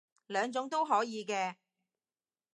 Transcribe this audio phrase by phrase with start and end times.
[0.25, 1.57] 兩種都可以嘅